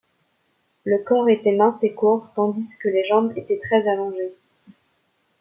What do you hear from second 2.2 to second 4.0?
tandis que les jambes étaient très